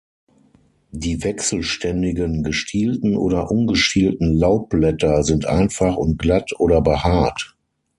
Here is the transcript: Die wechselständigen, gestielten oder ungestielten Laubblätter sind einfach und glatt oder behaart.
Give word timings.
Die 0.89 1.23
wechselständigen, 1.23 2.41
gestielten 2.41 3.15
oder 3.15 3.51
ungestielten 3.51 4.33
Laubblätter 4.35 5.21
sind 5.23 5.45
einfach 5.45 5.95
und 5.95 6.17
glatt 6.17 6.53
oder 6.59 6.81
behaart. 6.81 7.55